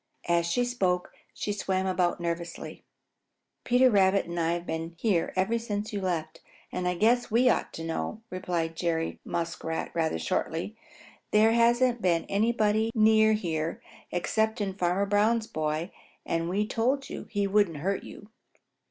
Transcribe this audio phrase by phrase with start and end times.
[0.27, 2.83] As she spoke she swam about nervously.
[3.63, 7.49] "Peter Rabbit and I have been here ever since you left, and I guess we
[7.51, 10.75] ought to know," replied Jerry Muskrat rather shortly.
[11.29, 13.79] "There hasn't been anybody near here
[14.11, 15.91] excepting Farmer Brown's boy,
[16.25, 18.31] and we told you he wouldn't hurt you."